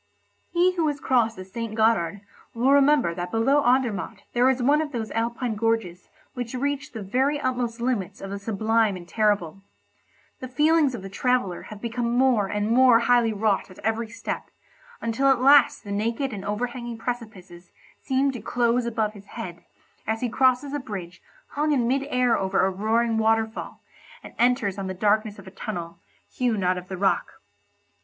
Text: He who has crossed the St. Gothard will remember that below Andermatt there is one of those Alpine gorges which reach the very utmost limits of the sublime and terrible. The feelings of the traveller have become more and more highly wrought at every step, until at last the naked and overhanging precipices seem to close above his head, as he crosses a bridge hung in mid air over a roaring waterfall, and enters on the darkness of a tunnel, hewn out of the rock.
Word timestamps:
He 0.51 0.71
who 0.77 0.87
has 0.87 0.99
crossed 0.99 1.35
the 1.35 1.45
St. 1.45 1.75
Gothard 1.75 2.21
will 2.55 2.71
remember 2.71 3.13
that 3.13 3.29
below 3.29 3.63
Andermatt 3.63 4.23
there 4.33 4.49
is 4.49 4.63
one 4.63 4.81
of 4.81 4.91
those 4.91 5.11
Alpine 5.11 5.53
gorges 5.53 6.09
which 6.33 6.55
reach 6.55 6.93
the 6.93 7.03
very 7.03 7.39
utmost 7.39 7.79
limits 7.79 8.19
of 8.19 8.31
the 8.31 8.39
sublime 8.39 8.95
and 8.97 9.07
terrible. 9.07 9.61
The 10.39 10.47
feelings 10.47 10.95
of 10.95 11.03
the 11.03 11.09
traveller 11.09 11.61
have 11.69 11.81
become 11.83 12.17
more 12.17 12.47
and 12.47 12.71
more 12.71 13.01
highly 13.01 13.31
wrought 13.31 13.69
at 13.69 13.77
every 13.85 14.07
step, 14.07 14.49
until 15.01 15.27
at 15.27 15.39
last 15.39 15.83
the 15.83 15.91
naked 15.91 16.33
and 16.33 16.43
overhanging 16.43 16.97
precipices 16.97 17.69
seem 18.01 18.31
to 18.31 18.41
close 18.41 18.87
above 18.87 19.13
his 19.13 19.25
head, 19.25 19.63
as 20.07 20.21
he 20.21 20.29
crosses 20.29 20.73
a 20.73 20.79
bridge 20.79 21.21
hung 21.49 21.73
in 21.73 21.87
mid 21.87 22.07
air 22.09 22.35
over 22.35 22.65
a 22.65 22.71
roaring 22.71 23.19
waterfall, 23.19 23.81
and 24.23 24.33
enters 24.39 24.79
on 24.79 24.87
the 24.87 24.95
darkness 24.95 25.37
of 25.37 25.45
a 25.45 25.51
tunnel, 25.51 25.99
hewn 26.27 26.63
out 26.63 26.79
of 26.79 26.87
the 26.87 26.97
rock. 26.97 27.33